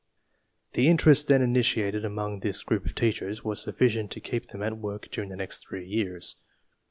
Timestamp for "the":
0.73-0.87, 5.29-5.35